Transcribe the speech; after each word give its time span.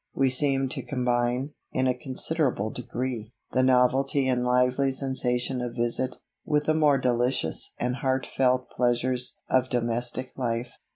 We 0.15 0.31
seemed 0.31 0.71
to 0.71 0.81
combine, 0.81 1.51
in 1.73 1.85
a 1.85 1.93
considerable 1.95 2.71
degree, 2.71 3.33
the 3.51 3.61
novelty 3.61 4.27
and 4.27 4.43
lively 4.43 4.91
sensation 4.91 5.61
of 5.61 5.75
visit, 5.75 6.15
with 6.43 6.63
the 6.65 6.73
more 6.73 6.97
delicious 6.97 7.75
and 7.79 7.97
heart 7.97 8.25
felt 8.25 8.71
pleasures 8.71 9.37
of 9.47 9.69
domestic 9.69 10.31
life. 10.35 10.73